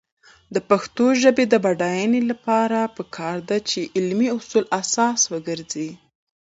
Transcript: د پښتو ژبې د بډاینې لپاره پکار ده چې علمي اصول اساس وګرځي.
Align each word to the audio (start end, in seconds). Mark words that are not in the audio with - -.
د 0.53 0.55
پښتو 0.69 1.05
ژبې 1.21 1.45
د 1.49 1.55
بډاینې 1.65 2.21
لپاره 2.31 2.79
پکار 2.97 3.37
ده 3.49 3.57
چې 3.69 3.81
علمي 3.95 4.27
اصول 4.37 4.65
اساس 4.81 5.19
وګرځي. 5.33 5.89